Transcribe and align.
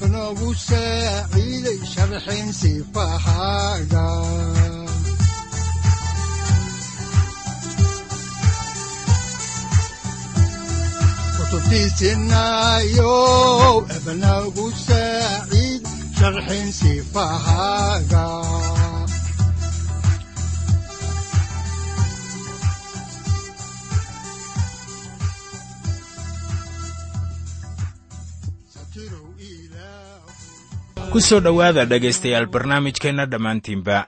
udanogu 0.00 0.48
saaciiday 0.66 1.80
sharxin 1.92 2.48
sifahaaga 2.60 4.06
kutubtiisinayo 12.20 13.14
ebanagu 13.96 14.66
saaciid 14.86 15.82
sharxin 16.18 16.66
sifahaaga 16.78 18.24
ku 31.12 31.18
soo 31.20 31.40
dhowaada 31.40 31.84
dhegaystayaal 31.90 32.46
barnaamijkeenna 32.46 33.26
dhammaantiinba. 33.26 33.98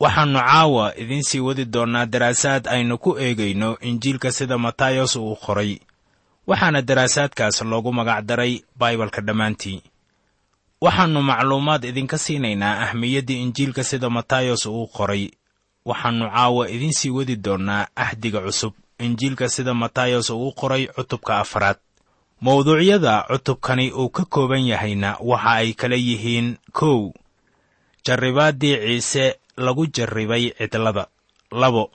Waxaannu 0.00 0.38
caawa 0.40 0.92
idiin 0.96 1.22
sii 1.22 1.40
wadi 1.40 1.64
doonnaa 1.64 2.06
daraasaad 2.06 2.64
aynu 2.68 2.98
ku 2.98 3.10
eegayno 3.18 3.78
injiilka 3.80 4.32
sida 4.32 4.58
matayos 4.58 5.16
uu 5.16 5.36
qoray. 5.36 5.78
Waxaana 6.46 6.82
daraasaadkaas 6.82 7.62
loogu 7.62 7.92
magacdaray 7.92 8.60
baibalka 8.78 9.20
dhammaantii 9.20 9.82
waxaannu 10.80 11.22
macluumaad 11.22 11.84
idinka 11.84 12.18
siinaynaa 12.18 12.80
ahmiyaddii 12.84 13.42
injiilka 13.42 13.84
sida 13.84 14.10
matayos 14.10 14.66
uu 14.66 14.86
qoray. 14.86 15.30
Waxaannu 15.84 16.30
caawa 16.30 16.68
idiin 16.70 16.92
sii 16.92 17.10
wadi 17.10 17.36
doonnaa 17.36 17.86
ahdiga 17.96 18.40
cusub. 18.40 18.72
Injiilka 18.98 19.48
sida 19.48 19.74
matayos 19.74 20.30
uu 20.30 20.52
qoray 20.52 20.86
cutubka 20.86 21.38
afraad 21.38 21.76
mawduucyada 22.40 23.24
cutubkani 23.28 23.92
uu 23.92 24.08
ka 24.08 24.24
kooban 24.24 24.66
yahayna 24.66 25.16
waxa 25.20 25.50
ay 25.60 25.72
kala 25.72 25.96
yihiin 25.96 26.56
kow. 26.72 27.12
Jarribaaddii 28.04 28.76
ciise 28.76 29.24
lagu 29.56 29.86
jarribay 29.86 30.52
cidlada. 30.58 31.06
Labo 31.50 31.90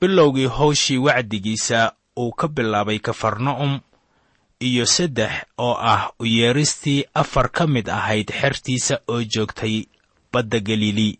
bilowgii 0.00 0.46
howshii 0.46 0.98
wacdigiisa 0.98 1.92
uu 2.16 2.32
ka 2.32 2.48
bilaabay 2.48 2.98
kafarna'um 2.98 3.80
iyo 4.60 4.86
saddex 4.86 5.32
oo 5.58 5.74
ah 5.78 6.10
u 6.18 6.24
yeeristii 6.26 7.04
afar 7.14 7.50
ka 7.50 7.66
mid 7.66 7.88
ahayd 7.88 8.30
xertiisa 8.40 8.98
oo 9.08 9.22
joogtay 9.22 9.86
badda 10.32 10.60
galilii 10.60 11.18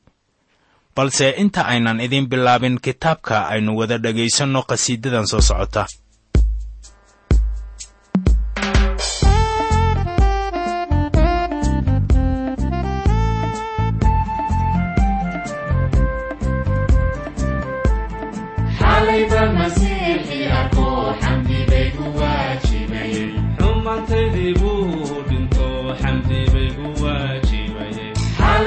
balse 0.96 1.30
inta 1.30 1.66
aynan 1.66 2.00
idiin 2.00 2.26
bilaabin 2.26 2.78
kitaabka 2.78 3.48
aynu 3.48 3.78
wada 3.78 3.98
dhegaysanno 3.98 4.62
qhasiidadan 4.62 5.26
soo 5.26 5.40
socota 5.40 5.86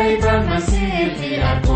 طيب 0.02 0.26
المسيح 0.26 1.46
أقول 1.52 1.71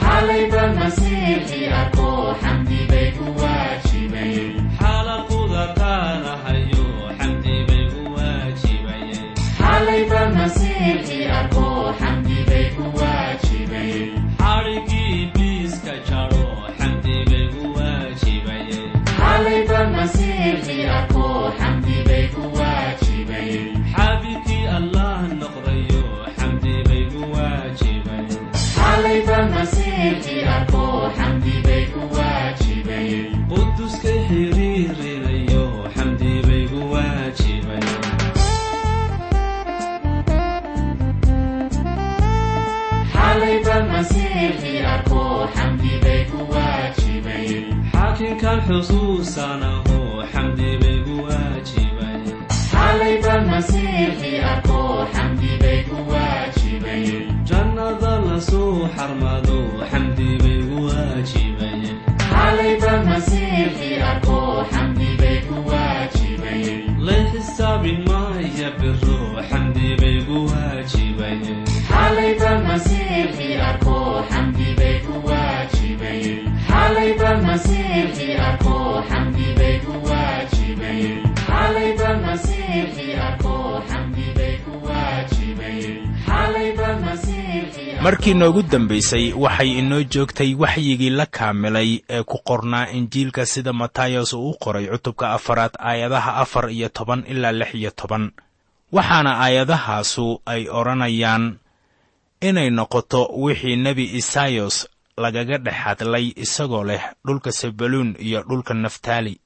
xalayba 0.00 0.62
masiixi 0.78 1.60
arko 1.80 2.08
xamdi 2.10 2.10
bay 2.12 2.28
ku 2.38 2.46
waajibay 2.46 2.59
xusuusanaho 48.68 49.98
xamdi 50.32 50.68
baygu 50.82 51.14
waajibay 51.26 52.20
markii 88.02 88.34
noogu 88.34 88.62
dambaysay 88.62 89.32
waxay 89.32 89.70
inoo 89.78 90.02
joogtay 90.02 90.54
waxyigii 90.54 91.10
la 91.10 91.26
kaamilay 91.26 91.90
ee 92.08 92.22
ku 92.22 92.36
qornaa 92.48 92.88
injiilka 92.96 93.46
sida 93.46 93.72
matayos 93.72 94.32
uu 94.32 94.50
u 94.50 94.54
qoray 94.62 94.86
cutubka 94.86 95.30
afaraad 95.32 95.70
aayadaha 95.78 96.34
afar 96.36 96.70
iyo 96.70 96.88
toban 96.88 97.24
ilaa 97.28 97.52
lix 97.52 97.74
iyo 97.74 97.90
toban. 97.90 98.30
Waxaana 98.92 99.38
aayadahaasu 99.40 100.42
ay 100.46 100.68
odhanayaan 100.68 101.58
inay 102.40 102.70
noqoto 102.70 103.20
wixii 103.36 103.76
nebi 103.76 104.04
isayos 104.20 104.88
lagaga 105.16 105.58
dhex 105.58 105.74
hadlay 105.74 106.32
isagoo 106.36 106.84
leh 106.84 107.02
dhulka 107.26 107.52
sabaluun 107.52 108.16
iyo 108.18 108.42
dhulka 108.48 108.74
naftaali. 108.74 109.40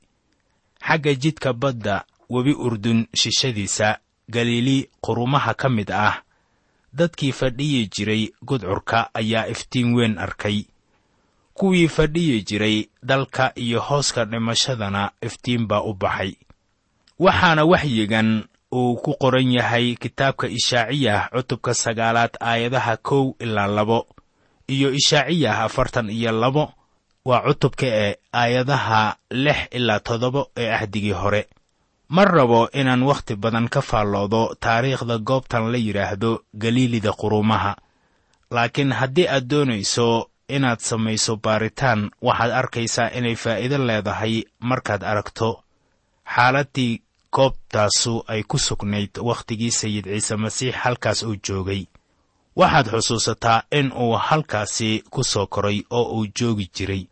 Xagga 0.86 1.14
jidka 1.14 1.52
badda 1.52 2.04
webi 2.30 2.52
urdun 2.52 3.06
shishadiisa 3.14 3.98
galiili 4.28 4.88
qurumaha 5.00 5.54
ka 5.54 5.68
mid 5.68 5.90
ah 5.90 6.22
dadkii 6.98 7.32
fadhiyi 7.32 7.86
jiray 7.94 8.22
gudcurka 8.46 9.10
ayaa 9.14 9.46
iftiin 9.46 9.94
weyn 9.94 10.18
arkay. 10.18 10.64
Kuwii 11.54 11.88
fadhiyi 11.88 12.42
jiray 12.42 12.86
dalka 13.02 13.52
iyo 13.56 13.80
hooska 13.80 14.24
dhimashadana 14.24 15.10
iftiin 15.22 15.66
baa 15.66 15.82
u 15.82 15.94
baxay. 15.94 16.32
Waxaana 17.18 17.64
waxyigan 17.64 18.44
uu 18.72 18.96
ku 18.96 19.14
qoran 19.20 19.52
yahay 19.52 19.94
kitaabka 19.94 20.46
ishaaciyah 20.48 21.30
cutubka 21.30 21.74
sagaalaad 21.74 22.34
aayadaha 22.40 22.96
kow 22.96 23.34
ilaa 23.38 23.66
labo 23.66 24.06
iyo 24.68 24.90
ishaaciyah 24.90 25.60
afartan 25.60 26.10
iyo 26.10 26.32
labo 26.32 26.72
waa 27.24 27.40
cutubka 27.46 27.86
ee 27.86 28.16
aayadaha 28.32 29.16
lix 29.30 29.58
ilaa 29.70 30.00
toddoba 30.00 30.46
ee 30.56 30.70
ahdigii 30.72 31.12
hore 31.12 31.46
ma 32.08 32.24
rabo 32.24 32.68
inaan 32.72 33.02
wakhti 33.02 33.36
badan 33.36 33.68
ka 33.68 33.80
faalloodo 33.82 34.54
taariikhda 34.60 35.18
goobtan 35.18 35.72
la 35.72 35.78
yidhaahdo 35.78 36.42
galiilida 36.58 37.12
quruumaha 37.12 37.76
laakiin 38.50 38.92
haddii 38.92 39.28
aad 39.28 39.46
doonayso 39.50 40.30
inaad 40.48 40.78
samayso 40.80 41.36
baaritaan 41.36 42.10
waxaad 42.22 42.50
arkaysaa 42.50 43.08
inay 43.18 43.34
faa'iido 43.34 43.78
leedahay 43.86 44.42
markaad 44.60 45.02
aragto. 45.02 45.62
Xaaladdii 46.34 47.02
goobtaasu 47.32 48.24
ay 48.28 48.42
ku 48.48 48.58
sugnayd 48.58 49.10
wakhtigii 49.18 49.70
sayid 49.70 50.04
ciise 50.04 50.36
masiix 50.36 50.74
halkaas 50.74 51.22
uu 51.22 51.36
joogay. 51.48 51.86
Waxaad 52.56 52.86
xusuusataa 52.92 53.62
in 53.72 53.92
uu 53.92 54.12
halkaasi 54.16 55.02
ku 55.10 55.24
soo 55.24 55.46
koray 55.46 55.82
oo 55.90 56.04
uu 56.16 56.26
joogi 56.40 56.70
jiray. 56.74 57.06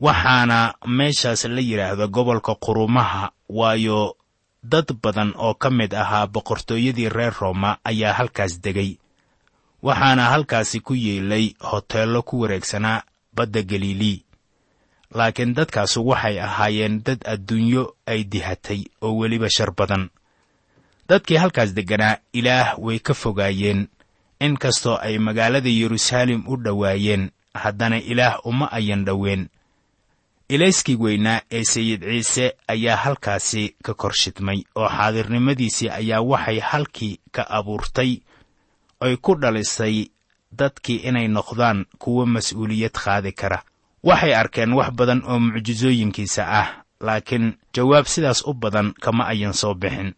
Waxaana 0.00 0.74
meeshaas 0.86 1.44
la 1.44 1.60
yidhaahdo 1.60 2.08
gobolka 2.08 2.54
quruumaha 2.54 3.30
waayo 3.48 4.16
dad 4.62 4.86
badan 5.02 5.32
oo 5.36 5.54
ka 5.54 5.70
mid 5.70 5.94
ahaa 5.94 6.26
boqortooyadii 6.26 7.08
reer 7.08 7.34
rooma 7.40 7.78
ayaa 7.84 8.12
halkaas 8.12 8.60
degay. 8.60 8.98
Waxaana 9.82 10.24
halkaasi 10.34 10.80
ku 10.80 10.94
yeelay 10.94 11.54
hoteello 11.60 12.22
ku 12.22 12.40
wareegsanaa 12.40 13.02
badda 13.34 13.62
galilii 13.62 14.24
laakiin 15.14 15.54
dadkaasu 15.54 16.06
waxay 16.06 16.40
ahaayeen 16.40 17.02
dad 17.04 17.20
adduunyo 17.24 17.94
ay 18.06 18.24
dihatay 18.24 18.84
oo 19.02 19.16
weliba 19.16 19.48
shar 19.50 19.70
badan. 19.72 20.10
Dadkii 21.08 21.36
halkaas 21.36 21.72
degganaa 21.74 22.16
ilaah 22.32 22.76
way 22.78 22.98
ka 22.98 23.14
fogaayeen. 23.14 23.88
In 24.40 24.56
kastoo 24.58 24.96
ay 25.00 25.18
magaalada 25.18 25.68
yeruusaalem 25.68 26.44
u 26.46 26.56
dhowaayeen 26.56 27.30
haddana 27.54 27.98
ilaah 27.98 28.38
uma 28.44 28.68
ayan 28.72 29.04
dhoween 29.04 29.48
ilayskii 30.48 30.96
weynaa 30.96 31.40
ee 31.50 31.64
sayid 31.64 32.02
ciise 32.02 32.52
ayaa 32.68 32.96
halkaasi 32.96 33.74
ka 33.82 33.94
kor 33.94 34.12
shidmay 34.12 34.62
oo 34.74 34.88
xaadirnimadiisii 34.88 35.88
ayaa 35.90 36.20
waxay 36.20 36.58
halkii 36.60 37.20
ka 37.32 37.42
abuurtay 37.50 38.16
oy 39.00 39.16
ku 39.16 39.34
dhalisay 39.40 40.06
dadkii 40.58 40.96
inay 41.08 41.28
noqdaan 41.28 41.84
kuwo 41.98 42.26
mas'uuliyad 42.26 42.92
qaadi 43.04 43.32
kara. 43.32 43.62
Waxay 44.02 44.34
arkeen 44.34 44.72
wax 44.72 44.90
badan 44.90 45.22
oo 45.28 45.38
mucjisooyinkiisa 45.38 46.42
ah 46.60 46.68
laakiin 47.00 47.58
jawaab 47.74 48.06
sidaas 48.06 48.40
u 48.46 48.54
badan 48.54 48.92
kama 49.00 49.26
ayan 49.26 49.52
soo 49.52 49.74
bixin. 49.74 50.14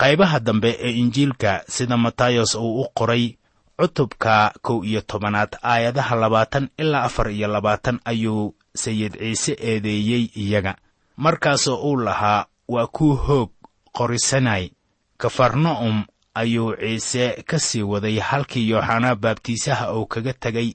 Qaybaha 0.00 0.40
dambe 0.40 0.70
ee 0.80 0.90
injiilka 0.90 1.62
sida 1.68 1.96
matayos 1.96 2.54
uu 2.54 2.80
u 2.82 2.86
qoray 2.94 3.36
cutubka 3.78 4.52
kow 4.62 4.84
iyo 4.84 5.00
tobanaad 5.00 5.56
aayadaha 5.62 6.16
labaatan 6.16 6.68
ilaa 6.78 7.02
afar 7.02 7.30
iyo 7.30 7.48
labaatan 7.48 8.00
ayuu 8.04 8.54
sayid 8.74 9.16
ciise 9.18 9.52
eedeeyey 9.60 10.30
iyaga. 10.36 10.76
Markaasoo 11.16 11.76
uu 11.90 11.96
lahaa 11.96 12.46
waa 12.68 12.86
kuu 12.86 13.14
hoog 13.16 13.50
qorisanay. 13.92 14.70
Kafarna'um 15.16 16.04
ayuu 16.34 16.76
ciise 16.76 17.42
ka 17.46 17.58
sii 17.58 17.82
waday 17.82 18.18
halkii 18.18 18.70
yooxanaa 18.70 19.14
baabtiisaha 19.14 19.92
uu 19.94 20.06
kaga 20.06 20.32
tegay 20.32 20.72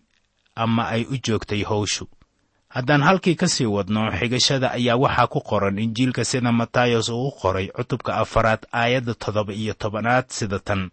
ama 0.56 0.88
ay 0.88 1.04
u 1.10 1.18
joogtay 1.28 1.64
howshu. 1.64 2.08
Haddaan 2.70 3.02
halkii 3.04 3.36
ka 3.36 3.48
sii 3.48 3.66
wadno 3.66 4.12
xigashada 4.12 4.72
ayaa 4.72 4.96
waxaa 4.96 5.28
ku 5.28 5.42
qoran 5.42 5.80
injiilka 5.80 6.26
sida 6.26 6.52
matayos 6.52 7.10
uu 7.10 7.28
u 7.28 7.32
qoray 7.32 7.68
cutubka 7.68 8.16
afaraad 8.16 8.66
aayadda 8.72 9.14
toddoba 9.14 9.54
iyo 9.54 9.74
tobanaad 9.74 10.26
sida 10.30 10.60
tan 10.60 10.90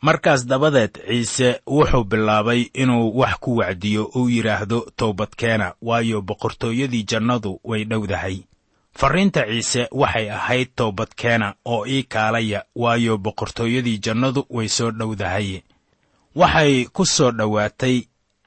markaas 0.00 0.46
dabadeed 0.46 0.98
ciise 1.06 1.60
wuxuu 1.66 2.04
bilaabay 2.04 2.60
inuu 2.74 3.18
wax 3.18 3.34
ku 3.40 3.56
wacdiyo 3.56 4.04
uu 4.16 4.28
yidhaahdo 4.28 4.86
toobadkeena 4.96 5.74
waayo 5.82 6.22
boqortooyadii 6.22 7.02
jannadu 7.04 7.60
way 7.64 7.84
dhowdahay. 7.84 8.38
Farriinta 8.98 9.46
ciise 9.46 9.88
waxay 9.92 10.30
ahayd 10.30 10.68
toobadkeena 10.76 11.54
oo 11.64 11.86
ii 11.86 12.02
kaalaya 12.02 12.64
waayo 12.76 13.18
boqortooyadii 13.18 13.98
jannadu 13.98 14.46
way 14.50 14.68
soo 14.68 14.90
dhowdahay. 14.90 15.60
Waxay 16.34 16.84
ku 16.92 17.06
soo 17.06 17.30
dhowaatay 17.30 18.02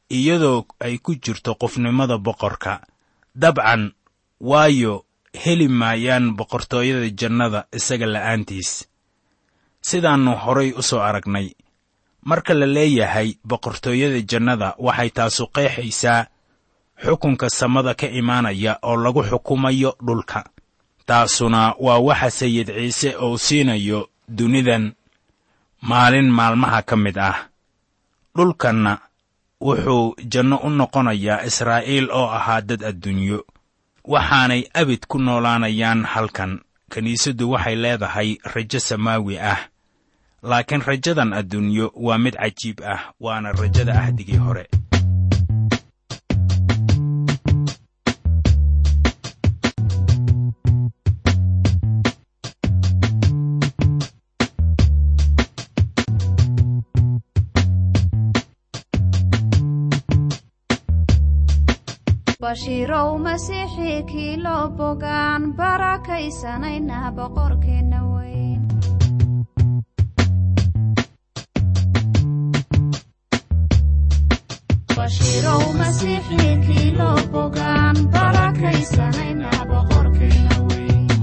iyadoo 0.10 0.66
ay 0.80 0.98
ku 0.98 1.16
jirto 1.16 1.56
qofnimada 1.56 2.18
boqorka. 2.18 2.82
Dabcan 3.36 3.92
waayo 4.42 5.06
heli 5.34 5.68
maayaan 5.68 6.36
boqortooyada 6.36 7.10
jannada 7.10 7.66
isaga 7.74 8.06
la'aantiis 8.06 8.88
sidaannu 9.88 10.32
horay 10.44 10.70
u 10.72 10.82
soo 10.90 11.00
aragnay. 11.10 11.48
Marka 12.30 12.54
la 12.60 12.66
leeyahay 12.76 13.30
boqortooyada 13.50 14.20
jannada 14.30 14.70
waxay 14.86 15.10
taasu 15.18 15.44
qeexaysaa 15.56 16.22
xukunka 17.04 17.48
samada 17.60 17.94
ka 18.00 18.08
imaanaya 18.20 18.74
oo 18.88 18.96
lagu 19.04 19.22
xukumayo 19.30 19.92
dhulka. 20.06 20.40
Taasuna 21.08 21.62
waa 21.86 22.00
waxa 22.08 22.30
sayid 22.40 22.68
ciise 22.78 23.10
uu 23.26 23.38
siinayo 23.46 24.00
dunidan 24.38 24.86
maalin 25.90 26.30
maalmaha 26.38 26.82
ka 26.90 26.96
mid 27.04 27.18
ah. 27.30 27.38
Dhulkanna 28.36 28.94
wuxuu 29.62 30.16
janno 30.32 30.58
u 30.58 30.70
noqonayaa 30.80 31.44
israa'iil 31.50 32.08
oo 32.12 32.28
ahaa 32.38 32.62
dad 32.70 32.82
adduunyo 32.90 33.40
waxaanay 34.14 34.62
abid 34.74 35.02
ku 35.08 35.18
noolaanayaan 35.20 36.02
halkan. 36.14 36.60
Kiniisaddu 36.92 37.52
waxay 37.52 37.76
leedahay 37.84 38.30
rajo 38.54 38.80
samaawi 38.80 39.36
ah 39.40 39.60
laakiin 40.42 40.82
rajadan 40.88 41.34
adduunyo 41.34 41.92
waa 41.96 42.18
mid 42.18 42.36
cajiib 42.42 42.78
ah 42.94 43.02
waana 43.20 43.52
rajada 43.52 43.94
ahdigii 44.02 44.38
hore. 44.38 44.66
Bashiirow 62.42 63.10
masiixii 63.26 64.00
kii 64.10 64.36
loo 64.46 64.66
bogaan 64.78 65.44
barakaysanayna 65.60 66.98
boqorkeenna 67.18 68.00
weyn 68.14 68.37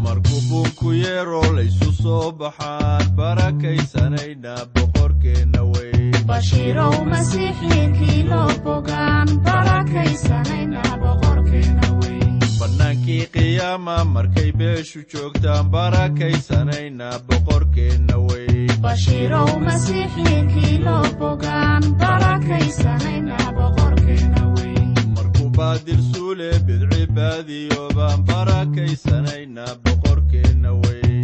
markuu 0.05 0.41
buunku 0.49 0.93
yeeroo 1.03 1.49
laysu 1.57 1.93
soo 2.03 2.33
baxaan 2.41 3.05
barakaysanayna 3.21 4.55
boqorkeenna 4.75 5.63
weyn 5.73 6.13
bashiirow 6.29 6.95
masiixii 7.13 7.85
kii 7.99 8.23
loo 8.31 8.49
bogaan 8.65 9.29
barakaysanayna 9.47 10.83
boqorkeenna 11.03 11.87
weyn 12.01 12.39
bannaankii 12.61 13.25
qiyaama 13.37 13.97
markay 14.15 14.51
beeshu 14.63 15.01
joogtaan 15.15 15.71
barakaysanayna 15.77 17.09
boqorkeenna 17.29 18.17
weyn 18.29 18.71
baadil 25.65 26.01
suule 26.13 26.49
bidci 26.67 27.03
baadiyo 27.17 27.83
baan 27.97 28.21
barakaysanayna 28.31 29.65
boqorkeenna 29.85 30.71
weyn. 30.83 31.23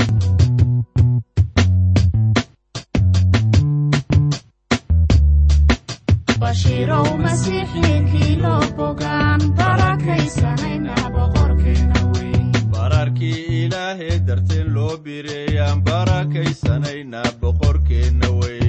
Bararkii 12.74 13.64
ilaahee 13.64 14.16
darteen 14.26 14.68
loo 14.74 14.96
bireeyaan 15.04 15.82
barakaysanayna 15.88 17.22
boqorkeenna 17.42 18.28
weyn 18.40 18.59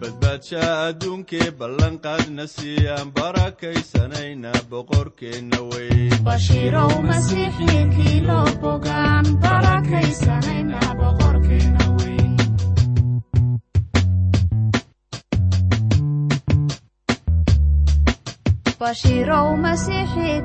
badbaadsha 0.00 0.62
adduunkee 0.88 1.48
ballanqaadna 1.60 2.44
siiyaan 2.56 3.08
barakaysanayna 3.18 4.52
boqorkeenna 4.70 5.58
weyn 5.70 6.12
bashiirow 6.28 6.92
masiixii 7.10 7.78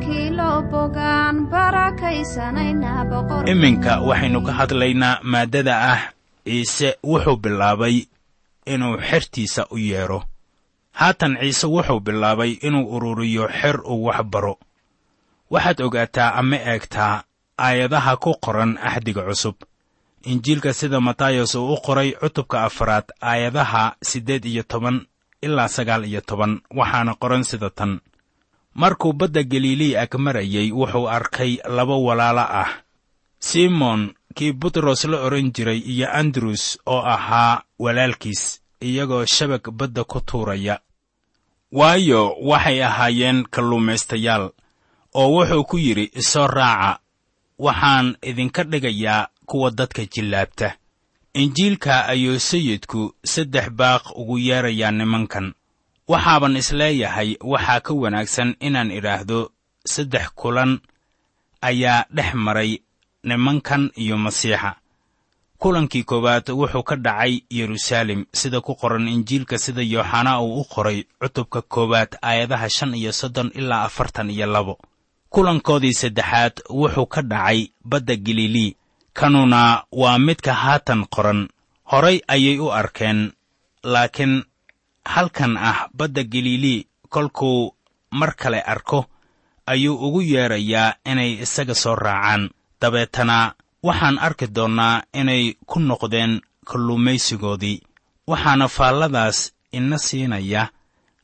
kii 0.04 0.30
loo 0.38 0.58
bogaan 0.72 1.03
iminka 3.52 3.94
waxaynu 4.08 4.40
ka 4.46 4.52
hadlaynaa 4.60 5.20
maaddada 5.24 5.74
ah 5.94 6.02
ciise 6.46 6.90
wuxuu 7.04 7.38
bilaabay 7.44 7.96
inuu 8.74 8.98
xertiisa 9.10 9.62
u 9.72 9.78
yeedho 9.78 10.20
haatan 11.00 11.38
ciise 11.42 11.68
wuxuu 11.68 12.00
bilaabay 12.00 12.52
inuu 12.68 12.86
ururiyo 12.96 13.48
xer 13.60 13.78
uu 13.92 14.06
wax 14.06 14.24
baro. 14.24 14.56
Waxaad 15.52 15.82
ogaataa 15.82 16.34
ama 16.40 16.56
eegtaa 16.72 17.24
aayadaha 17.58 18.18
ku 18.18 18.32
qoran 18.46 18.78
axdiga 18.78 19.22
cusub. 19.28 19.56
Injiilka 20.24 20.74
sida 20.74 21.00
matayos 21.02 21.56
uu 21.56 21.74
u 21.74 21.78
qoray 21.86 22.12
cutubka 22.22 22.64
afaraad 22.64 23.08
aayadaha 23.22 23.96
siddeed 24.02 24.46
iyo 24.46 24.64
toban 24.64 25.06
ilaa 25.42 25.68
sagaal 25.68 26.06
iyo 26.06 26.22
toban 26.22 26.62
waxaana 26.72 27.14
qoran 27.22 27.44
sida 27.44 27.70
tan 27.70 28.00
markuu 28.76 29.14
badda 29.14 29.44
galilii 29.44 29.96
ag 29.98 30.16
marayey 30.18 30.72
wuxuu 30.72 31.10
arkay 31.10 31.58
laba 31.76 31.96
walaalo 31.96 32.42
ah. 32.42 32.72
Simon 33.40 34.14
kii 34.36 34.52
butros 34.54 35.04
la 35.06 35.18
odhan 35.22 35.52
jiray 35.52 35.80
iyo 35.80 36.08
andrus 36.12 36.80
oo 36.86 37.02
ahaa 37.06 37.62
walaalkiis 37.80 38.62
iyagoo 38.82 39.26
shabag 39.26 39.72
badda 39.72 40.04
ku 40.04 40.20
tuuraya. 40.22 40.80
Waayo 41.72 42.36
waxay 42.42 42.84
ahaayeen 42.84 43.44
kalluumaystayaal 43.52 44.50
oo 45.14 45.28
wuxuu 45.36 45.64
ku 45.64 45.78
yidhi 45.78 46.12
isoo 46.16 46.48
raaca 46.48 47.00
waxaan 47.60 48.18
idinka 48.22 48.64
dhigayaa 48.64 49.28
kuwa 49.46 49.72
dadka 49.72 50.06
jillaabta. 50.06 50.76
Injiilka 51.34 52.06
ayuu 52.08 52.40
sayidku 52.40 53.16
saddex 53.26 53.70
baaq 53.70 54.04
ugu 54.16 54.38
yeerayaa 54.38 54.92
nimankan 54.92 55.54
waxaaban 56.08 56.56
is 56.58 56.72
leeyahay 56.72 57.30
waxaa 57.42 57.80
ka 57.86 57.94
wanaagsan 57.94 58.56
inaan 58.60 58.92
idhaahdo 58.92 59.52
saddex 59.94 60.26
kulan 60.36 60.80
ayaa 61.62 62.06
dhex 62.16 62.34
maray 62.34 62.72
nimankan 63.24 63.92
iyo 63.96 64.18
masiixa. 64.18 64.76
Kulankii 65.58 66.04
koowaad 66.04 66.50
wuxuu 66.52 66.84
ka 66.84 66.96
dhacay 66.96 67.34
yeruusaalem 67.50 68.26
sida 68.34 68.60
ku 68.62 68.76
qoran 68.76 69.08
injiilka 69.08 69.58
sida 69.58 69.82
yooxanaa 69.82 70.40
uu 70.42 70.60
u 70.62 70.64
qoray 70.74 71.04
cutubka 71.22 71.62
koowaad 71.62 72.12
aayadaha 72.22 72.70
shan 72.70 72.94
iyo 72.96 73.12
soddon 73.12 73.52
ilaa 73.56 73.84
afartan 73.88 74.30
iyo 74.30 74.46
labo. 74.46 74.80
Kulankoodii 75.30 75.94
saddexaad 75.94 76.56
wuxuu 76.70 77.06
ka 77.06 77.22
dhacay 77.22 77.72
badda 77.86 78.16
galilii 78.16 78.76
kanuna 79.14 79.84
waa 79.92 80.20
midka 80.20 80.54
haatan 80.54 81.06
qoran. 81.08 81.48
Horay 81.84 82.20
ayay 82.28 82.60
u 82.60 82.72
arkeen 82.72 83.32
laakiin 83.84 84.44
halkan 85.06 85.58
ah 85.58 85.88
badda 85.94 86.24
galilii 86.24 86.88
kolkuu 87.10 87.74
mar 88.12 88.36
kale 88.36 88.62
arko 88.62 89.06
ayuu 89.66 89.96
ugu 90.08 90.22
yeedrayaa 90.22 90.94
inay 91.06 91.32
isaga 91.44 91.76
soo 91.76 91.96
raacaan. 91.96 92.50
Dabeetana 92.82 93.54
waxaan 93.84 94.18
arki 94.20 94.48
doonnaa 94.56 95.04
inay 95.14 95.54
ku 95.66 95.80
noqdeen 95.80 96.42
kalluumaysigoodii. 96.66 97.82
Waxaana 98.28 98.68
faalladaas 98.68 99.52
ina 99.72 99.98
siinaya 99.98 100.70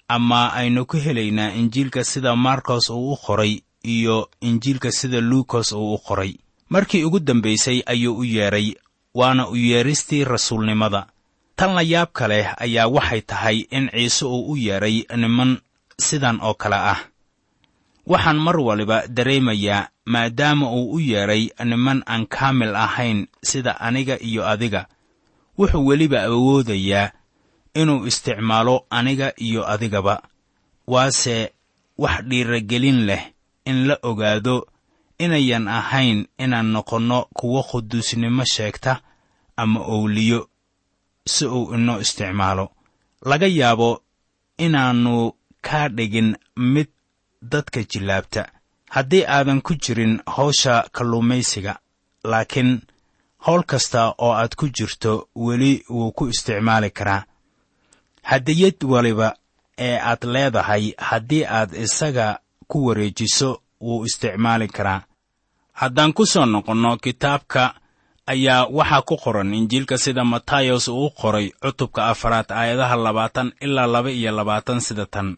ama 0.07 0.53
aynu 0.53 0.85
ku 0.85 0.97
helaynaa 0.97 1.51
injiilka 1.51 2.03
sida 2.03 2.35
markos 2.35 2.89
uu 2.89 3.13
u 3.13 3.17
qoray 3.25 3.61
iyo 3.83 4.29
injiilka 4.41 4.91
sida 4.91 5.21
luukos 5.21 5.71
uu 5.71 5.93
u 5.93 5.97
qoray. 5.97 6.33
Markii 6.69 7.03
ugu 7.03 7.19
dambaysay 7.19 7.83
ayuu 7.85 8.17
u 8.17 8.23
yeedhay 8.23 8.73
waana 9.13 9.47
u 9.49 9.55
yeedhistii 9.55 10.23
rasuulnimada 10.23 11.07
tan 11.59 11.75
la 11.75 11.83
yaabka 11.83 12.27
leh 12.31 12.47
ayaa 12.63 12.87
waxay 12.87 13.21
tahay 13.21 13.57
in 13.67 13.91
ciise 13.91 14.23
uu 14.25 14.51
u 14.51 14.55
yeedhay 14.55 15.03
niman 15.19 15.59
sidan 15.99 16.39
oo 16.39 16.53
kale 16.55 16.79
ah. 16.79 16.99
Waxaan 18.07 18.39
mar 18.39 18.55
waliba 18.67 19.07
dareemayaa 19.07 19.89
maadaama 20.05 20.71
uu 20.71 20.95
u 20.95 20.99
yeedhay 20.99 21.43
niman 21.67 21.99
aan 22.07 22.23
kaamil 22.31 22.75
ahayn 22.75 23.27
sida 23.43 23.75
aniga 23.87 24.15
iyo 24.29 24.47
adiga 24.47 24.87
wuxuu 25.57 25.83
weliba 25.87 26.23
awoodayaa 26.31 27.11
inuu 27.75 28.07
isticmaalo 28.07 28.75
aniga 28.89 29.33
iyo 29.35 29.67
adigaba 29.67 30.15
waase 30.87 31.51
wax 31.97 32.23
dhiiragelin 32.29 32.99
leh 33.05 33.23
in 33.65 33.87
la 33.87 33.99
ogaado 34.09 34.67
inayan 35.19 35.67
ahayn 35.67 36.27
inaan 36.43 36.71
noqonno 36.71 37.27
kuwo 37.37 37.63
quduusnimo 37.63 38.45
sheegta 38.45 39.01
ama 39.57 39.79
owliyo 39.95 40.47
si 41.33 41.45
uu 41.45 41.73
inoo 41.75 41.99
isticmaalo. 42.03 42.65
Laga 43.29 43.47
yaabo 43.59 43.89
inaannu 44.65 45.15
kaa 45.61 45.87
dhigin 45.89 46.29
mid 46.73 46.87
dadka 47.51 47.79
jillaabta 47.91 48.41
haddii 48.95 49.23
aadan 49.35 49.61
ku 49.61 49.73
jirin 49.83 50.13
hawsha 50.35 50.73
kalluumaysiga 50.95 51.73
laakiin 52.31 52.71
hawl 53.45 53.63
kasta 53.71 54.01
oo 54.17 54.31
aad 54.33 54.53
ku 54.59 54.65
jirto 54.77 55.27
weli 55.35 55.83
wuu 55.89 56.11
ku 56.11 56.27
isticmaali 56.27 56.89
karaa. 56.97 57.23
Hadiyad 58.21 58.83
waliba 58.83 59.35
ee 59.77 59.97
aad 59.99 60.23
leedahay 60.33 60.93
haddii 60.97 61.43
aad 61.45 61.73
isaga 61.85 62.39
ku 62.67 62.85
wareejiso 62.85 63.61
wuu 63.81 64.05
isticmaali 64.05 64.67
karaa. 64.67 65.01
Haddaan 65.73 66.13
ku 66.13 66.25
soo 66.25 66.45
noqonno 66.45 66.97
kitaabka 66.97 67.75
ayaa 68.33 68.67
waxaa 68.77 69.01
ku 69.09 69.15
qoran 69.23 69.53
injiilka 69.59 69.97
sida 70.03 70.23
matayos 70.33 70.85
uu 70.87 71.05
u 71.05 71.09
qoray 71.19 71.47
cutubka 71.61 72.01
afaraad 72.11 72.49
aayadaha 72.59 72.95
labaatan 73.05 73.49
ilaa 73.65 73.87
laba 73.93 74.11
iyo 74.19 74.31
labaatan 74.39 74.79
sida 74.87 75.05
tan. 75.13 75.37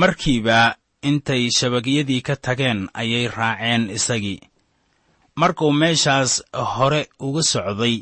Markiiba 0.00 0.58
intay 1.08 1.42
shabagyadii 1.58 2.20
ka 2.26 2.34
tageen 2.44 2.80
ayay 3.00 3.26
raaceen 3.36 3.82
isagii. 3.96 4.40
Markuu 5.40 5.72
meeshaas 5.72 6.32
hore 6.52 7.08
uga 7.26 7.42
socday 7.52 7.96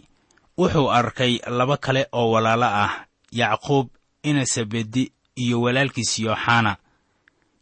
wuxuu 0.58 0.88
arkay 0.98 1.32
laba 1.58 1.76
kale 1.84 2.02
oo 2.12 2.30
walaalo 2.34 2.66
ah 2.84 2.92
yacquub 3.40 3.86
inasabedi 4.22 5.12
iyo 5.42 5.56
walaalkiis 5.64 6.18
yooxana 6.18 6.76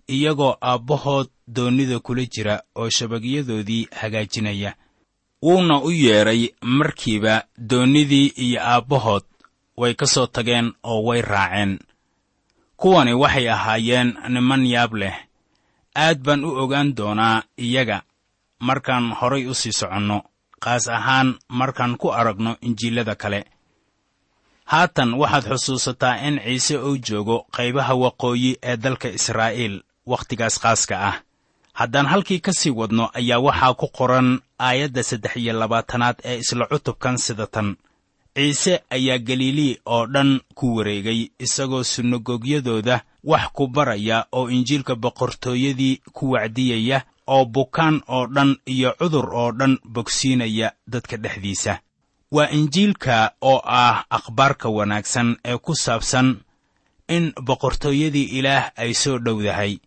iyagoo 0.09 0.57
aabbahood 0.61 1.29
doonnida 1.47 1.99
kula 2.01 2.25
jira 2.33 2.55
oo 2.77 2.89
shabagyadoodii 2.97 3.89
hagaajinaya 4.01 4.75
wuuna 5.43 5.77
u 5.83 5.91
yeedhay 5.91 6.49
markiiba 6.63 7.43
doonnidii 7.71 8.33
iyo 8.37 8.61
aabbahood 8.63 9.25
way 9.77 9.95
ka 9.95 10.07
soo 10.07 10.27
tageen 10.27 10.73
oo 10.83 11.03
way 11.03 11.23
raaceen. 11.23 11.79
Kuwani 12.77 13.13
waxay 13.15 13.51
ahaayeen 13.51 14.09
niman 14.29 14.67
yaab 14.67 14.95
leh. 14.95 15.17
Aad 15.97 16.19
baan 16.25 16.45
u 16.45 16.51
ogaan 16.63 16.95
doonaa 16.97 17.43
iyaga 17.59 18.03
markaan 18.59 19.13
horay 19.19 19.47
u 19.47 19.55
sii 19.55 19.73
soconno 19.73 20.23
qaas 20.65 20.89
ahaan 20.89 21.39
markaan 21.49 21.97
ku 21.99 22.09
aragno 22.13 22.57
injiilada 22.61 23.15
kale. 23.15 23.45
Haatan 24.65 25.15
waxaad 25.15 25.45
xusuusataa 25.51 26.17
in 26.27 26.41
ciise 26.45 26.77
uu 26.79 26.97
joogo 27.07 27.47
qaybaha 27.57 27.95
waqooyi 27.95 28.57
ee 28.63 28.77
dalka 28.77 29.09
israa'iil 29.09 29.83
wakhtigaas 30.07 30.59
qaaska 30.63 30.97
ah 31.09 31.17
haddaan 31.73 32.07
halkii 32.07 32.41
ka 32.41 32.53
sii 32.53 32.71
wadno 32.71 33.11
ayaa 33.15 33.39
waxaa 33.39 33.75
ku 33.75 33.87
qoran 33.89 34.41
aayadda 34.59 35.03
saddex 35.03 35.37
iyo 35.37 35.53
labaatanaad 35.53 36.17
ee 36.25 36.39
isla 36.39 36.67
cutubkan 36.67 37.17
sida 37.19 37.47
tan. 37.47 37.77
Ciise 38.35 38.81
ayaa 38.91 39.19
galilii 39.19 39.79
oo 39.87 40.07
dhan 40.07 40.41
ku 40.55 40.77
wareegay 40.77 41.29
isagoo 41.39 41.85
sunagogyadooda 41.85 43.01
wax 43.25 43.45
ku 43.53 43.67
baraya 43.69 44.27
oo 44.33 44.49
injiilka 44.51 44.95
boqortooyadii 44.97 46.01
ku 46.13 46.31
wacdiyaya 46.33 47.03
oo 47.27 47.45
bukaan 47.45 48.03
oo 48.09 48.27
dhan 48.27 48.57
iyo 48.67 48.95
cudur 48.99 49.35
oo 49.35 49.53
dhan 49.53 49.79
bogsiinaya 49.85 50.73
dadka 50.87 51.17
dhexdiisa. 51.17 51.79
Waa 52.33 52.49
injiilka 52.51 53.33
oo 53.41 53.61
ah 53.65 54.05
akhbaarka 54.11 54.69
wanaagsan 54.69 55.37
ee 55.45 55.57
ku 55.59 55.75
saabsan 55.75 56.41
in 57.09 57.33
boqortooyadii 57.47 58.29
ilaah 58.39 58.71
ay 58.77 58.95
soo 58.95 59.19
dhowdahay 59.19 59.79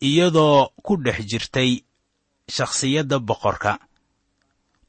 iyadoo 0.00 0.68
ku 0.82 0.96
dhex 0.96 1.18
jirtay 1.30 1.70
shakhsiyadda 2.48 3.18
boqorka. 3.18 3.78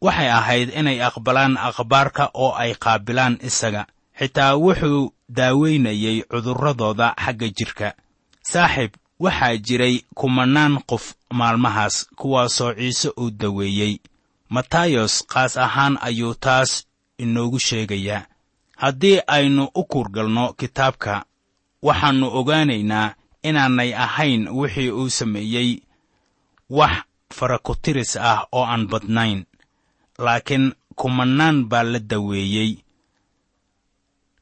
Waxay 0.01 0.29
ahayd 0.29 0.69
inay 0.79 1.01
aqbalaan 1.01 1.57
akhbaarka 1.57 2.29
oo 2.33 2.51
ay 2.53 2.75
qaabilaan 2.83 3.39
isaga 3.41 3.87
xitaa 4.19 4.53
wuxuu 4.63 5.13
daaweynayay 5.37 6.17
cudurradooda 6.31 7.07
xagga 7.23 7.47
jidhka 7.57 7.87
saaxiib 8.51 8.91
waxaa 9.19 9.57
jiray 9.65 9.95
kumannaan 10.19 10.73
qof 10.89 11.03
maalmahaas 11.39 11.95
kuwaasoo 12.19 12.73
ciise 12.73 13.09
uu 13.21 13.31
daweeyey. 13.31 13.93
Matayos 14.49 15.13
qaas 15.31 15.57
ahaan 15.57 15.97
ayuu 16.07 16.33
taas 16.45 16.85
inoogu 17.17 17.59
sheegayaa. 17.59 18.25
Haddii 18.81 19.19
aynu 19.27 19.63
u 19.75 19.83
kuurgalno 19.83 20.53
kitaabka 20.53 21.25
waxaannu 21.87 22.27
ogaanaynaa 22.39 23.13
inaanay 23.43 23.93
ahayn 23.95 24.47
wixii 24.47 24.91
uu 24.91 25.09
sameeyey 25.09 25.81
wax 26.69 27.03
farakutiris 27.33 28.15
ah 28.15 28.47
oo 28.51 28.65
aan 28.65 28.87
badnayn. 28.87 29.45
Laakiin 30.17 30.73
kumannaan 30.95 31.65
baa 31.69 31.83
la 31.83 31.99
daweeyey. 31.99 32.77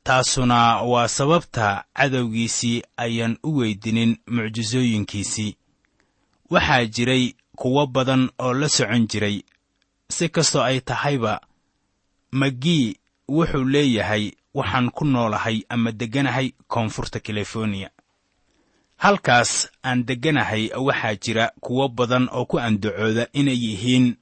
Taasuna 0.03 0.81
waa 0.81 1.07
sababta 1.07 1.83
cadowgiisii 1.93 2.83
ayaan 2.97 3.37
u 3.43 3.57
weydinin 3.57 4.17
mucjisooyinkiisii 4.27 5.57
waxaa 6.49 6.85
jiray 6.85 7.33
kuwo 7.55 7.87
badan 7.87 8.29
oo 8.39 8.53
la 8.53 8.69
socon 8.69 9.07
jiray. 9.07 9.41
Si 10.09 10.29
kastoo 10.29 10.61
ay 10.63 10.79
tahayba 10.81 11.41
magii 12.31 12.95
wuxuu 13.29 13.63
leeyahay 13.63 14.31
waxaan 14.53 14.91
ku 14.91 15.05
noolahay 15.05 15.61
ama 15.69 15.91
degganahay 15.91 16.51
koonfurta 16.67 17.19
californiya 17.19 17.89
halkaas 19.05 19.69
aan 19.85 20.01
degganahay 20.05 20.63
waxaa 20.87 21.15
jira 21.23 21.45
kuwo 21.61 21.87
badan 21.97 22.25
oo 22.33 22.45
ku 22.49 22.57
andacooda 22.59 23.27
inay 23.39 23.53
yihiin 23.65 24.15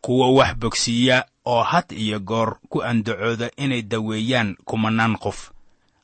kuwo 0.00 0.34
wax 0.34 0.54
bogsiiya 0.60 1.24
oo 1.44 1.62
had 1.62 1.90
iyo 1.90 2.20
goor 2.20 2.50
ku 2.70 2.82
andacooda 2.82 3.50
inay 3.56 3.82
daweeyaan 3.82 4.56
kumannaan 4.64 5.18
qof. 5.18 5.50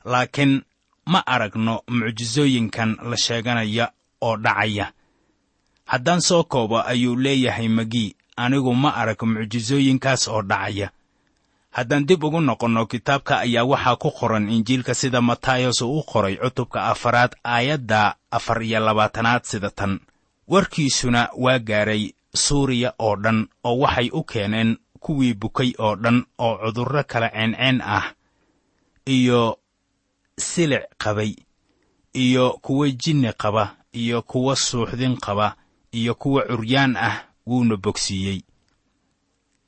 Laakiin 0.05 0.61
ma 1.05 1.19
aragno 1.27 1.81
mucjisooyinkan 1.87 2.97
la 3.09 3.17
sheeganaya 3.17 3.85
oo 4.21 4.35
dhacaya. 4.37 4.91
Haddaan 5.85 6.21
soo 6.21 6.43
koobo 6.43 6.81
ayuu 6.91 7.15
leeyahay 7.15 7.67
magii 7.67 8.15
anigu 8.35 8.75
ma 8.75 8.89
arag 8.95 9.23
mucjisooyinkaas 9.23 10.27
oo 10.27 10.41
dhacaya 10.41 10.91
haddaan 11.71 12.05
dib 12.05 12.23
ugu 12.23 12.41
noqonno 12.41 12.85
kitaabka 12.85 13.39
ayaa 13.45 13.63
waxaa 13.71 13.95
ku 13.95 14.09
qoran 14.11 14.49
injiilka 14.49 14.93
sida 14.93 15.21
matayos 15.21 15.81
uu 15.81 15.99
u 15.99 16.03
qoray 16.03 16.35
cutubka 16.37 16.79
afaraad 16.91 17.31
aayadda 17.43 18.15
afar 18.31 18.63
iyo 18.63 18.79
labaatanaad 18.79 19.43
sida 19.43 19.69
tan. 19.69 19.99
Warkiisuna 20.47 21.29
waa 21.37 21.59
gaaray 21.59 22.13
suuriya 22.35 22.93
oo 22.99 23.15
dhan 23.15 23.47
oo 23.63 23.77
waxay 23.79 24.09
u 24.13 24.23
keeneen 24.23 24.77
kuwii 24.99 25.33
bukay 25.33 25.73
oo 25.79 25.95
dhan 25.95 26.25
oo 26.37 26.57
cudurro 26.57 27.03
kala 27.03 27.29
ceenceen 27.29 27.81
ah 27.81 28.05
iyo 29.05 29.57
silic 30.37 30.83
qabay 30.97 31.35
iyo 32.13 32.57
kuwa 32.61 32.89
jinni 32.89 33.33
qaba 33.33 33.75
iyo 33.93 34.21
kuwa 34.21 34.55
suuxdin 34.55 35.17
qaba 35.17 35.55
iyo 35.91 36.15
kuwa 36.15 36.41
curyaan 36.49 36.97
ah 36.97 37.15
wuuna 37.47 37.77
bogsiiyey. 37.77 38.41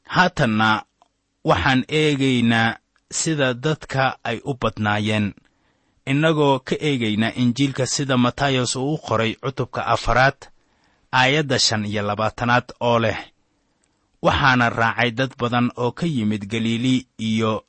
Haatanna 0.03 0.83
waxaan 1.43 1.83
eegaynaa 1.89 2.77
sida 3.11 3.53
dadka 3.53 4.17
ay 4.23 4.37
u 4.45 4.53
badnaayeen. 4.61 5.33
Innagoo 6.05 6.59
ka 6.59 6.75
eegaynaa 6.79 7.33
injiilka 7.41 7.85
sida 7.85 8.17
matayos 8.17 8.75
uu 8.75 8.93
u 8.93 8.97
qoray 8.97 9.33
cutubka 9.35 9.85
afaraad 9.85 10.37
aayadda 11.11 11.59
shan 11.59 11.85
iyo 11.85 12.01
labaatanaad 12.07 12.67
oo 12.79 12.99
leh 12.99 13.19
waxaana 14.21 14.69
raacay 14.69 15.11
dad 15.11 15.31
badan 15.39 15.71
oo 15.77 15.91
ka 15.91 16.05
yimid 16.05 16.45
galilii 16.51 17.07
iyo 17.17 17.65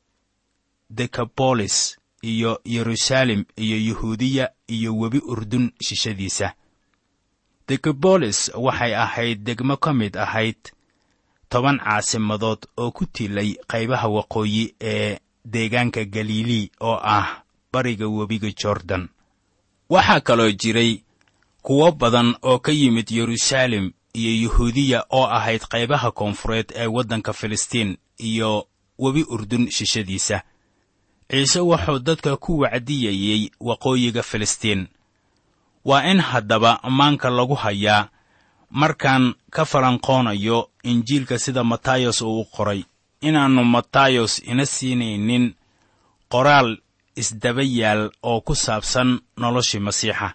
dekabolis 0.89 1.97
iyo 2.21 2.61
yeruusaalem 2.65 3.45
iyo 3.57 3.77
yuhuudiya 3.77 4.49
iyo 4.67 4.97
webi 4.97 5.19
urdun 5.25 5.71
shishadiisa 5.85 6.53
dekabolis 7.67 8.51
waxay 8.55 8.95
ahayd 8.95 9.43
degmo 9.43 9.77
ka 9.77 9.93
mid 9.93 10.17
ahayd 10.17 10.57
toban 11.53 11.77
caasimadood 11.85 12.61
oo 12.81 12.91
ku 12.91 13.05
tilay 13.05 13.49
qaybaha 13.71 14.07
waqooyi 14.17 14.63
ee 14.81 15.17
deegaanka 15.53 16.01
galilii 16.05 16.71
oo 16.81 16.97
ah 17.03 17.27
bariga 17.73 18.07
webiga 18.07 18.49
jordan. 18.61 19.03
Waxaa 19.89 20.19
kaloo 20.27 20.51
jiray 20.51 21.01
kuwo 21.61 21.91
badan 21.91 22.35
oo 22.41 22.59
ka 22.59 22.71
yimid 22.71 23.11
yeruusaalem 23.11 23.91
iyo 24.13 24.31
yuhuudiya 24.43 25.05
oo 25.09 25.25
ahayd 25.37 25.61
qaybaha 25.71 26.11
koonfureed 26.11 26.71
ee 26.75 26.87
waddanka 26.87 27.33
filistiin 27.33 27.97
iyo 28.17 28.67
webi 28.99 29.23
urdun 29.29 29.69
shishadiisa 29.71 30.41
ciise 31.29 31.59
wuxuu 31.59 31.99
dadka 31.99 32.37
ku 32.37 32.59
wacdiyayey 32.59 33.49
waqooyiga 33.59 34.23
filistiin. 34.23 34.87
Waa 35.85 36.03
in 36.11 36.19
haddaba 36.21 36.79
maanka 36.89 37.29
lagu 37.29 37.55
hayaa 37.55 38.09
markaan 38.69 39.33
ka 39.49 39.65
falanqoonayo 39.65 40.69
injiilka 40.83 41.39
sida 41.39 41.63
matayos 41.63 42.21
uu 42.21 42.39
u 42.41 42.45
qoray 42.45 42.83
inaannu 43.21 43.63
matayos 43.63 44.39
ina 44.51 44.65
siinaynin 44.65 45.55
qoraal 46.31 46.77
isdaba 47.15 47.63
yaal 47.63 48.11
oo 48.23 48.41
ku 48.41 48.55
saabsan 48.55 49.09
noloshii 49.37 49.79
masiixa. 49.79 50.29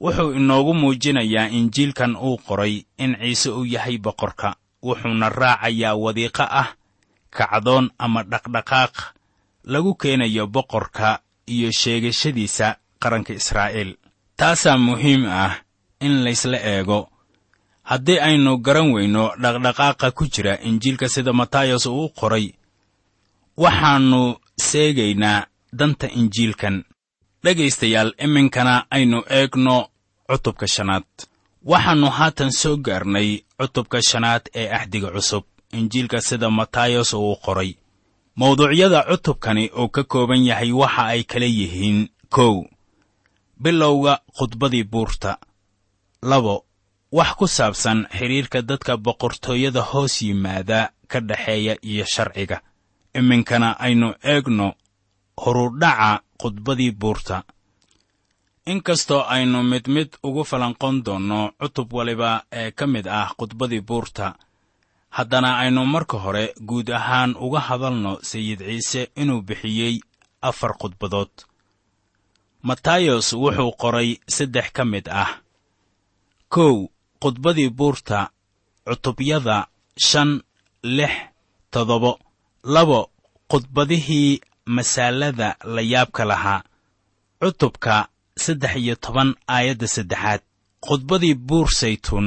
Wuxuu 0.00 0.32
inoogu 0.32 0.74
muujinayaa 0.74 1.48
injiilkan 1.58 2.16
uu 2.16 2.36
qoray 2.46 2.74
in 2.98 3.16
ciise 3.20 3.50
uu 3.50 3.64
yahay 3.64 3.98
boqorka. 3.98 4.56
Wuxuuna 4.82 5.28
raacayaa 5.28 5.94
wadiiqo 6.04 6.42
ah 6.60 6.68
kacdoon 7.36 7.90
ama 7.98 8.22
dhaqdhaqaaq 8.30 8.94
lagu 9.72 9.94
keenayo 9.94 10.46
boqorka 10.46 11.20
iyo 11.54 11.68
sheegashadiisa 11.80 12.76
qaranka 13.02 13.32
israa'iil. 13.32 13.96
Taasaa 14.36 14.78
muhiim 14.78 15.26
ah 15.26 15.54
in 16.00 16.24
laysla 16.24 16.58
eego 16.72 16.98
haddii 17.90 18.18
aynu 18.28 18.52
garan 18.66 18.88
weyno 18.94 19.24
dhaqdhaqaaqa 19.42 20.08
ku 20.16 20.24
jira 20.34 20.54
injiilka 20.68 21.06
sida 21.14 21.32
matayos 21.40 21.86
uu 21.86 22.04
u 22.04 22.08
qoray 22.18 22.46
waxaannu 23.62 24.22
seegaynaa 24.68 25.46
danta 25.78 26.06
injiilkan. 26.20 26.76
Dhegaystayaal 27.44 28.10
iminkana 28.24 28.74
aynu 28.96 29.18
eegno 29.38 29.76
cutubka 30.28 30.66
shanaad. 30.74 31.08
Waxaannu 31.70 32.08
haatan 32.18 32.52
soo 32.60 32.76
gaarnay 32.86 33.28
cutubka 33.58 33.98
shanaad 34.08 34.42
ee 34.60 34.68
axdiga 34.78 35.10
cusub 35.14 35.44
injiilka 35.78 36.18
sida 36.20 36.48
matayos 36.50 37.12
uu 37.14 37.36
qoray. 37.44 37.70
Mawduucyada 38.36 39.00
cutubkani 39.10 39.64
uu 39.80 39.88
ka 39.88 40.02
kooban 40.12 40.42
yahay 40.48 40.72
waxa 40.72 41.02
ay 41.12 41.22
kala 41.30 41.46
yihiin 41.58 42.08
kow. 42.34 42.56
Bilowga 43.62 44.14
khudbadii 44.36 44.84
buurta 44.92 45.38
labo 46.22 46.64
wax 47.12 47.30
ku 47.38 47.46
saabsan 47.46 48.06
xidhiirka 48.16 48.62
dadka 48.62 48.96
boqortooyada 48.96 49.82
hoos 49.90 50.22
yimaada 50.22 50.80
ka 51.10 51.20
dhexeeya 51.20 51.74
iyo 51.82 52.04
sharciga. 52.14 52.58
Iminkana 53.14 53.68
aynu 53.84 54.14
eegno 54.22 54.74
horudhaca 55.42 56.22
khudbadii 56.40 56.92
buurta. 57.00 57.42
Inkastoo 58.66 59.22
aynu 59.34 59.62
mid 59.62 59.88
mid 59.88 60.10
ugu 60.22 60.44
falanqon 60.44 61.02
doonno 61.04 61.40
cutub 61.60 61.92
waliba 61.92 62.44
ee 62.52 62.70
ka 62.70 62.86
mid 62.86 63.06
ah 63.08 63.28
khudbadii 63.38 63.80
buurta 63.80 64.34
haddana 65.16 65.50
aynu 65.62 65.86
marka 65.86 66.16
hore 66.24 66.54
guud 66.68 66.88
ahaan 66.90 67.34
uga 67.46 67.60
hadalno 67.68 68.18
sayid 68.22 68.60
ciise 68.68 69.10
inuu 69.16 69.42
bixiyey 69.42 70.00
afar 70.42 70.72
khudbadood. 70.80 71.32
Matayos 72.62 73.32
wuxuu 73.32 73.72
qoray 73.80 74.10
saddex 74.28 74.66
ka 74.76 74.84
mid 74.84 75.08
ah. 75.08 75.30
Kow 76.48 76.88
khudbadii 77.22 77.70
buurta 77.70 78.30
cutubyada 78.86 79.66
shan 80.06 80.42
lix 80.82 81.12
toddobo 81.70 82.18
labo 82.64 83.10
khudbadihii 83.50 84.40
masaalada 84.66 85.56
la 85.64 85.82
yaabka 85.82 86.24
lahaa. 86.24 86.62
Cutubka 87.40 88.08
saddex 88.36 88.76
iyo 88.76 88.94
toban 88.96 89.34
aayadda 89.48 89.86
saddexaad. 89.88 90.40
Khudbadii 90.86 91.34
buur 91.34 91.68
saytuun 91.68 92.26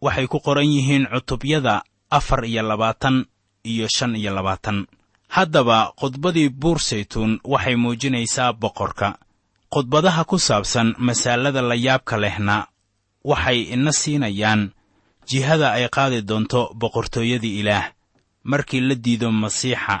waxay 0.00 0.26
ku 0.26 0.38
qoran 0.40 0.68
yihiin 0.74 1.06
cutubyada 1.12 1.82
afar 2.10 2.44
iyo 2.44 2.62
labaatan 2.62 3.24
iyo 3.64 3.86
shan 3.88 4.16
iyo 4.16 4.34
labaatan. 4.34 4.86
Haddaba 5.28 5.92
khudbadii 6.00 6.48
buur 6.48 6.78
saytuun 6.80 7.40
waxay 7.44 7.76
muujinaysaa 7.76 8.52
boqorka. 8.52 9.18
Khudbadaha 9.72 10.24
ku 10.24 10.38
saabsan 10.38 10.94
masaalada 10.98 11.62
la 11.62 11.74
yaabka 11.74 12.16
lehna 12.16 12.66
waxay 13.30 13.58
ina 13.74 13.92
siinayaan 14.00 14.62
jihada 15.28 15.68
ay 15.76 15.86
qaadi 15.96 16.20
doonto 16.28 16.60
boqortooyadii 16.80 17.58
ilaah. 17.60 17.86
Markii 18.50 18.80
la 18.88 18.94
diido 19.04 19.28
masiixa 19.42 19.96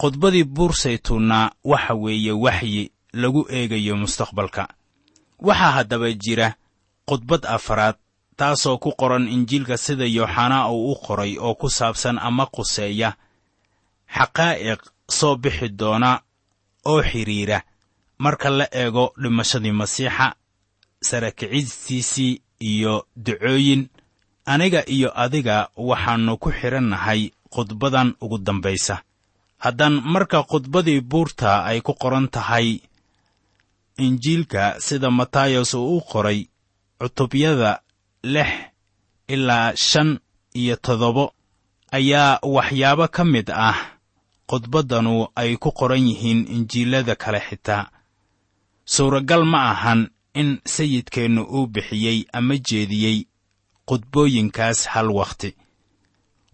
khudbadii 0.00 0.44
buur 0.54 0.72
saytuunna 0.82 1.38
waxa 1.70 1.94
weeye 2.02 2.32
waxyi 2.44 2.82
lagu 3.20 3.42
eegayo 3.56 3.94
mustaqbalka. 4.02 4.64
Waxaa 5.46 5.72
haddaba 5.76 6.08
jira 6.22 6.48
khudbad 7.08 7.42
afaraad 7.56 7.96
taasoo 8.36 8.78
ku 8.78 8.90
qoran 9.00 9.28
injiilka 9.36 9.76
sida 9.84 10.06
yooxanaa 10.16 10.68
uu 10.70 10.92
u 10.92 10.94
qoray 11.04 11.32
oo 11.46 11.54
ku 11.60 11.68
saabsan 11.78 12.18
ama 12.28 12.46
quseeya 12.54 13.10
xaqaa'iq 14.16 14.80
soo 15.18 15.34
bixi 15.42 15.68
doona 15.80 16.10
oo 16.90 17.02
xidhiira 17.10 17.58
marka 18.18 18.48
la 18.58 18.66
eego 18.82 19.04
dhimashadii 19.22 19.72
masiixa 19.80 20.26
sarakicistiisii 21.08 22.32
iyo 22.70 22.94
ducooyin. 23.24 23.82
Aniga 24.52 24.80
iyo 24.96 25.08
adiga 25.24 25.56
waxaannu 25.88 26.32
ku 26.42 26.48
xidhannahay 26.58 27.20
khudbadan 27.52 28.08
ugu 28.24 28.38
dambaysa. 28.46 28.96
Haddaan 29.64 29.94
marka 30.12 30.38
khudbadii 30.50 31.00
buurta 31.10 31.64
ay 31.70 31.80
ku 31.86 31.92
qoran 32.02 32.26
tahay 32.34 32.68
injiilka 34.04 34.62
sida 34.86 35.10
matayos 35.10 35.74
uu 35.74 35.96
u 35.96 36.00
qoray 36.10 36.40
cutubyada 37.00 37.80
lix 38.22 38.50
ilaa 39.34 39.72
shan 39.76 40.18
iyo 40.60 40.76
toddobo 40.84 41.24
ayaa 41.96 42.38
waxyaabo 42.56 43.06
ka 43.14 43.22
mid 43.24 43.48
ah 43.68 43.78
khudbaddanu 44.50 45.14
ay 45.40 45.56
ku 45.62 45.70
qoran 45.78 46.04
yihiin 46.08 46.40
injiilada 46.56 47.14
kale 47.22 47.40
xitaa. 47.48 47.84
Suuragal 48.84 49.44
ma 49.52 49.60
ahan 49.72 50.00
in 50.34 50.60
sayidkeennu 50.74 51.42
uu 51.56 51.66
bixiyey 51.66 52.18
ama 52.32 52.54
jeediyey 52.68 53.18
khudbooyinkaas 53.88 54.86
hal 54.92 55.08
wakhti. 55.18 55.50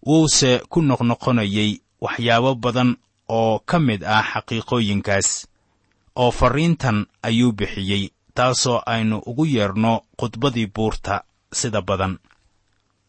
Wuuse 0.07 0.51
ku 0.71 0.83
noqnoqonayey 0.83 1.81
waxyaabo 2.01 2.55
badan 2.55 2.91
oo 3.29 3.59
ka 3.69 3.79
mid 3.87 4.03
ah 4.05 4.25
xaqiiqooyinkaas 4.33 5.29
oo 6.17 6.31
farriintan 6.31 7.07
ayuu 7.23 7.53
bixiyey 7.53 8.05
taasoo 8.35 8.83
aynu 8.87 9.17
ugu 9.27 9.45
yeerno 9.47 9.93
khudbadii 10.19 10.67
buurta 10.75 11.15
sida 11.53 11.81
badan. 11.83 12.19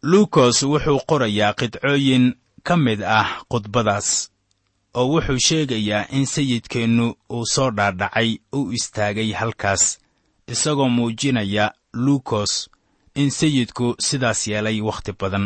Luukos 0.03 0.63
wuxuu 0.63 0.99
qorayaa 1.09 1.53
qidcooyin 1.59 2.25
ka 2.63 2.77
mid 2.77 3.01
ah 3.03 3.29
khudbadaas 3.51 4.09
oo 4.93 5.07
wuxuu 5.13 5.39
sheegayaa 5.47 6.05
in 6.17 6.25
sayidkeennu 6.25 7.05
uu 7.35 7.45
soo 7.53 7.71
dhaadhacay 7.77 8.29
u 8.57 8.71
istaagay 8.77 9.31
halkaas 9.39 9.83
isagoo 10.53 10.89
muujinaya 10.95 11.65
luukos 12.03 12.51
in 13.21 13.29
sayidku 13.37 13.95
sidaas 14.07 14.47
yeelay 14.47 14.81
wakhti 14.87 15.11
badan. 15.19 15.45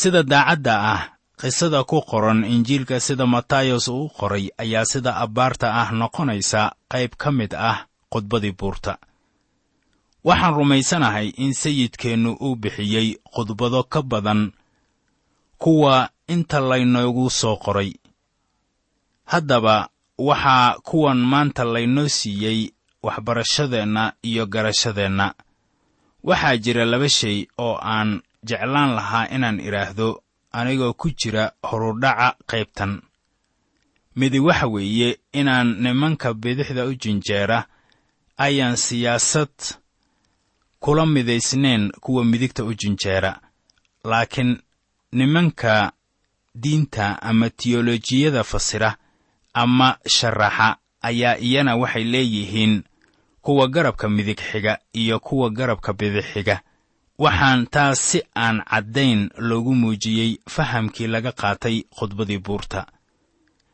Sida 0.00 0.22
daacadda 0.22 0.74
ah 0.92 1.02
qisada 1.40 1.80
ku 1.90 1.98
qoran 2.10 2.40
injiilka 2.54 2.96
sida 3.06 3.26
matayos 3.34 3.88
uu 3.88 4.08
qoray 4.18 4.44
ayaa 4.62 4.84
sida 4.92 5.10
abbaarta 5.24 5.66
ah 5.80 5.88
noqonaysa 6.00 6.60
qayb 6.92 7.12
ka 7.22 7.28
mid 7.38 7.52
ah 7.70 7.78
khudbadii 8.12 8.54
buurta. 8.58 8.92
Waxaan 10.24 10.54
rumaysanahay 10.58 11.28
in 11.44 11.52
sayidkeennu 11.62 12.30
uu 12.46 12.56
bixiyey 12.62 13.08
khudbado 13.34 13.80
ka 13.92 14.00
badan 14.02 14.52
kuwa 15.62 15.94
inta 16.34 16.58
laynoogu 16.60 17.30
soo 17.30 17.56
qoray. 17.64 17.90
Haddaba 19.32 19.76
waxaa 20.28 20.78
kuwan 20.88 21.18
maanta 21.30 21.64
laynoo 21.74 22.08
siiyey 22.18 22.60
waxbarashadeenna 23.02 24.12
iyo 24.22 24.46
garashadeenna. 24.46 25.34
Waxaa 26.24 26.56
jira 26.56 26.84
laba 26.84 27.08
shay 27.08 27.46
oo 27.58 27.78
aan 27.82 28.22
jeclaan 28.44 28.94
lahaa 28.94 29.26
inaan 29.34 29.60
idhaahdo 29.60 30.22
anigoo 30.52 30.92
ku 30.94 31.10
jira 31.10 31.52
horudhaca 31.62 32.36
qaybtan. 32.46 33.02
Midi 34.16 34.38
waxa 34.40 34.66
weeye 34.66 35.18
inaan 35.32 35.68
nimanka 35.82 36.34
bidixda 36.34 36.84
u 36.86 36.94
jinjeera 36.94 37.66
ayaan 38.38 38.76
siyaasad 38.76 39.50
kula 40.80 41.06
midaysnayn 41.06 41.90
kuwa 42.00 42.24
midigta 42.24 42.64
u 42.64 42.74
jinjeera. 42.74 43.40
Laakiin 44.04 44.58
nimanka 45.12 45.92
diinta 46.54 47.22
ama 47.22 47.50
tiyolojiyada 47.50 48.44
fasira 48.44 48.96
ama 49.54 49.96
sharaxa 50.06 50.76
ayaa 51.02 51.36
iyana 51.38 51.76
waxay 51.76 52.04
leeyihiin 52.04 52.82
kuwa 53.42 53.68
garabka 53.68 54.08
midig 54.08 54.40
xiga 54.50 54.78
iyo 54.92 55.20
kuwa 55.20 55.50
garabka 55.50 55.92
bidix 55.92 56.24
xiga 56.32 56.56
waxaan 57.18 57.66
taas 57.74 57.98
si 58.10 58.22
aan 58.34 58.62
caddayn 58.70 59.30
loogu 59.48 59.74
muujiyey 59.74 60.30
fahamkii 60.54 61.06
laga 61.06 61.32
qaatay 61.32 61.76
khudbadii 61.96 62.38
buurta. 62.38 62.86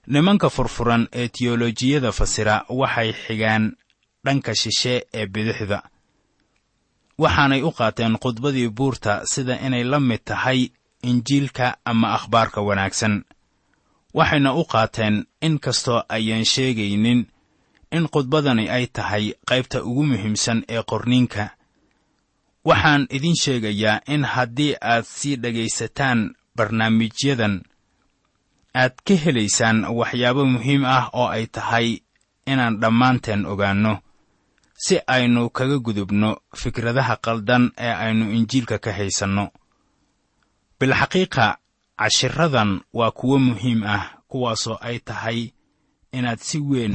Nimanka 0.07 0.48
furfuran 0.50 1.09
ee 1.12 1.28
tiyolojiyada 1.28 2.12
fasira 2.12 2.64
waxay 2.68 3.12
xigaan 3.12 3.64
dhanka 4.24 4.54
shishe 4.54 4.94
ee 5.14 5.26
bidixda. 5.26 5.83
Waxaanay 7.18 7.62
u 7.62 7.70
qaateen 7.78 8.14
khudbadii 8.22 8.68
buurta 8.68 9.12
sida 9.33 9.54
inay 9.66 9.85
la 9.85 10.00
mid 10.00 10.20
tahay 10.24 10.61
injiilka 11.02 11.76
ama 11.85 12.12
akhbaarka 12.16 12.61
wanaagsan. 12.68 13.24
Waxayna 14.14 14.54
u 14.54 14.64
qaateen 14.64 15.24
in 15.40 15.59
kastoo 15.59 16.02
ayaan 16.09 16.44
sheegaynin 16.44 17.26
in 17.90 18.09
khudbadani 18.09 18.68
ay 18.68 18.87
tahay 18.87 19.35
qaybta 19.48 19.83
ugu 19.85 20.03
muhiimsan 20.07 20.64
ee 20.68 20.83
qorniinka. 20.83 21.51
Waxaan 22.64 23.07
idin 23.11 23.37
sheegayaa 23.42 24.01
in 24.07 24.24
haddii 24.24 24.74
aad 24.81 25.05
sii 25.05 25.37
dhegaysataan 25.37 26.35
barnaamijyadan 26.57 27.62
aad 28.74 28.94
ka 29.07 29.14
helaysaan 29.24 29.85
waxyaabo 29.98 30.44
muhiim 30.46 30.85
ah 30.85 31.11
oo 31.12 31.29
ay 31.29 31.46
tahay 31.46 31.88
inaan 32.46 32.81
dhammaanteen 32.81 33.46
ogaanno 33.46 33.94
si 34.85 35.01
aynu 35.07 35.51
kaga 35.51 35.79
gudubno 35.79 36.37
fikradaha 36.61 37.16
qaldan 37.16 37.64
ee 37.79 37.92
aynu 38.05 38.24
injiilka 38.37 38.79
ka 38.79 38.92
haysanno. 38.92 39.51
Bilxaqiiqa 40.81 41.46
cashiradan 41.98 42.81
waa 42.92 43.11
kuwo 43.11 43.38
muhiim 43.38 43.83
ah 43.83 44.05
kuwaasoo 44.29 44.79
ay 44.81 44.98
tahay 44.98 45.51
inaad 46.12 46.38
si 46.48 46.59
weyn 46.59 46.94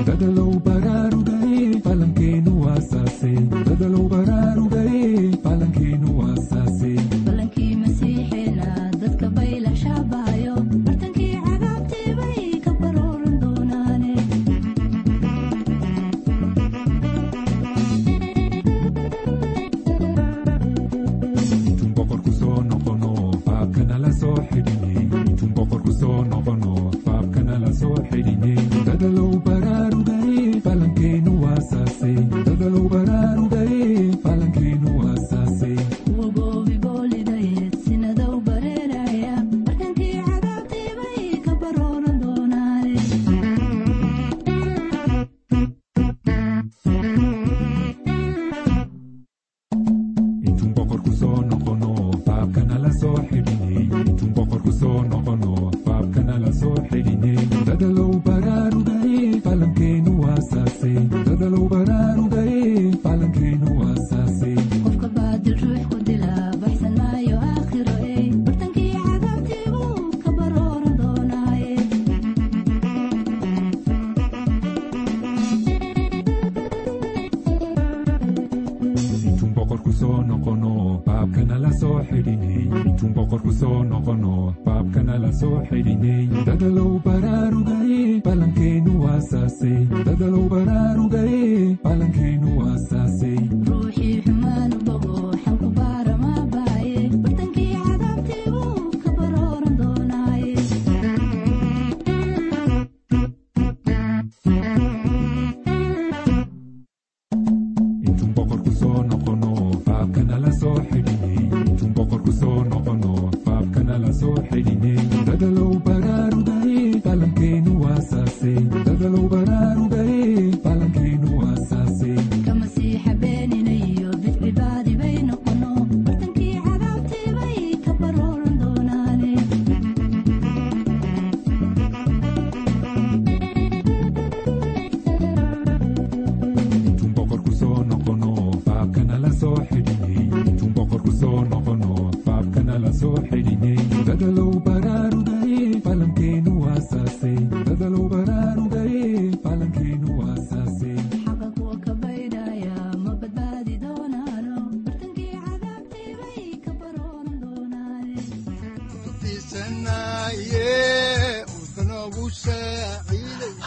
ruso 80.01 80.23
noqono 80.23 81.01
baabkana 81.05 81.57
la 81.63 81.71
soo 81.79 82.01
xidhinay 82.09 82.65
intuun 82.89 83.13
boqorku 83.15 83.51
soo 83.61 83.83
noqono 83.83 84.33
baabkana 84.65 85.13
la 85.23 85.31
soo 85.39 85.61
xidhinay 85.69 86.25
dadalow 86.45 86.91